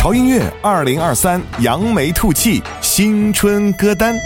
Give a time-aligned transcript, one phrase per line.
[0.00, 4.16] 潮音乐二零二三扬眉吐气新春歌单。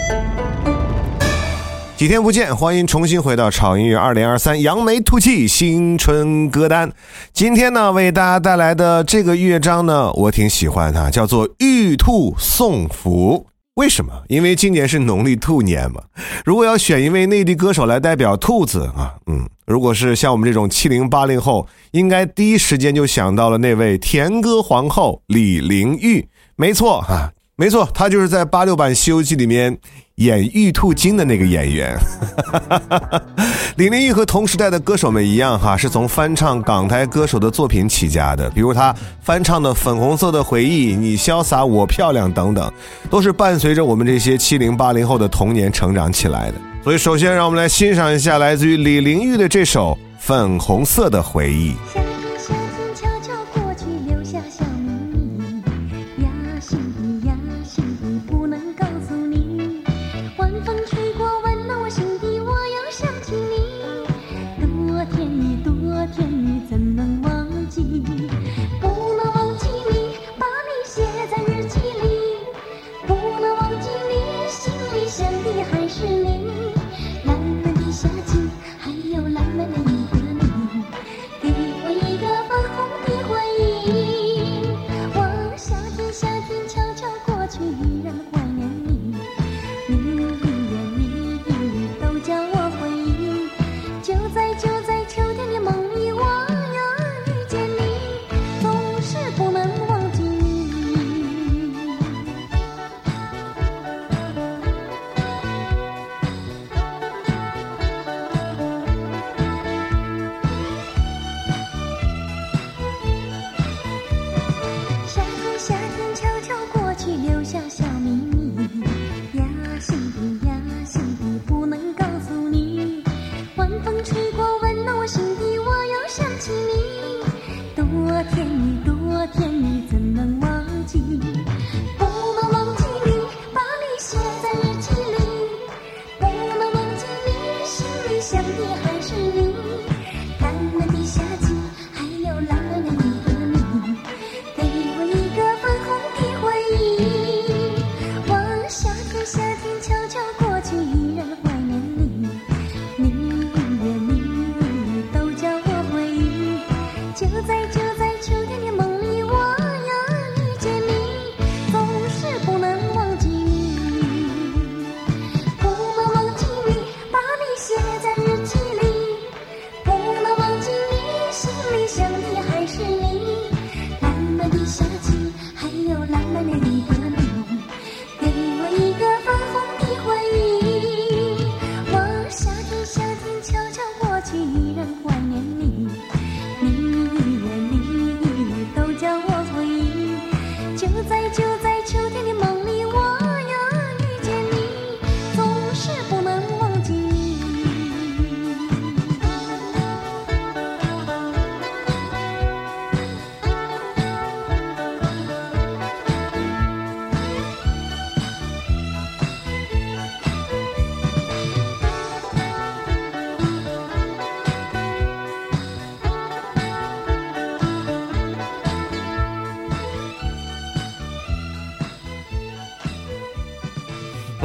[1.97, 6.89] 几天不见，欢迎重新回到潮音乐二零二三扬眉吐气新春歌单。
[7.33, 13.45] 今天呢，为大家带来的这个乐章呢，我挺喜欢它，叫做《玉兔送福》。
[13.75, 14.23] 为什么？
[14.29, 16.01] 因为今年是农历兔年嘛。
[16.45, 26.27] 如果要选一位内地歌手来代表兔子啊，嗯，如果是像我们这种七零八零后，应该第一时间就想到了那位甜歌皇后李玲玉。
[26.55, 29.77] 没错啊，没错，她就是在八六版《西游记》里面。
[30.15, 31.93] 演玉兔精的那个演员，
[33.75, 42.71] 李玲玉和同时代的歌手们一样哈，是从翻唱港台歌手的作品起家的，比如他翻唱的《粉红色的回忆》《你潇洒我漂亮》等等，
[43.09, 46.53] 都是伴随着我们这些七零八零后的童年成长起来的。
[46.81, 51.73] 所以，首先让我们来欣赏一下来自于李玲玉的这首《粉红色的回忆》。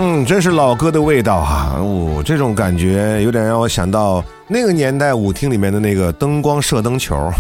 [0.03, 1.77] 嗯，真是老歌的味道哈！
[1.79, 7.31] 哦，这种感觉有点让我想到那个年代舞厅里面的那个灯光射灯球。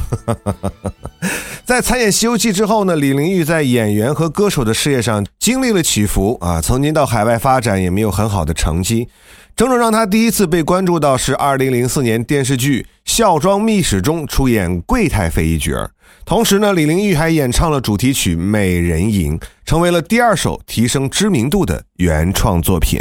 [1.64, 9.08] 在参演《西游记》之后呢，李玲玉在演员和歌手的事业上经历了起伏啊，曾经到海外发展也没有很好的成绩。
[9.56, 15.88] 真正让她第一次被关注到是2004年电视剧《孝庄秘史》中出演贵太妃一角。
[16.24, 23.00] 同时呢，李玲玉还演唱了主题曲《美人吟》，成为了第二首提升知名度的原创作品。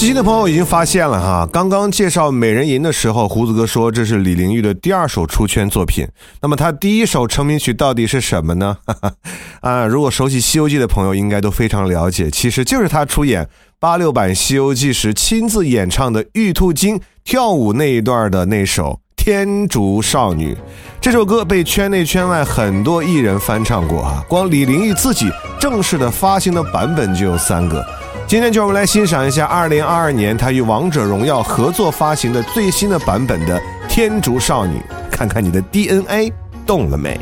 [0.00, 6.08] 细心的朋友已经发现了哈，刚刚介绍《美人吟》的时候，胡子哥说这是李玲玉的第二首出圈作品。
[6.40, 8.78] 那么他第一首成名曲到底是什么呢？
[9.60, 13.46] 啊，如果熟悉《西游记》的朋友应该都非常了解，其实就是他出演
[13.78, 20.54] 八六版《西游记》时亲自演唱的玉兔精跳舞那一段的那首《天竺少女》。
[20.98, 25.30] 这首歌被圈内圈外很多艺人翻唱过啊，光李玲玉自己
[25.60, 27.84] 正式的发行的版本就有三个。
[28.30, 33.58] 今天就我们来欣赏一下2022年他与王者荣耀合作发行的最新的版本的
[33.88, 34.78] 《天竺少女》，
[35.10, 36.32] 看看你的 DNA
[36.64, 37.18] 动了没？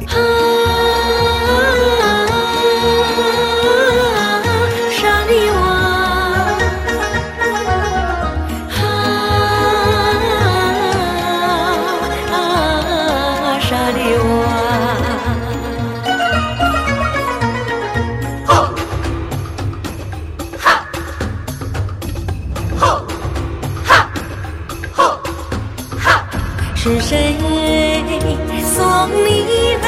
[29.24, 29.86] 你来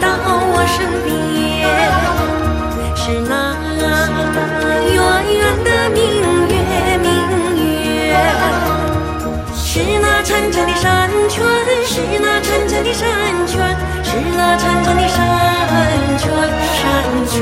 [0.00, 0.04] 到
[0.52, 1.10] 我身边？
[2.94, 3.32] 是那
[4.86, 4.96] 圆
[5.38, 5.98] 圆的明
[6.48, 6.52] 月，
[6.98, 7.06] 明
[7.56, 7.60] 月。
[9.54, 9.70] 是
[10.00, 10.84] 那潺潺的山
[11.28, 11.34] 泉，
[11.84, 13.02] 是那潺潺的山
[13.46, 13.52] 泉，
[14.04, 15.18] 是那潺潺的山
[16.18, 16.24] 泉，
[16.78, 16.80] 山
[17.26, 17.32] 泉。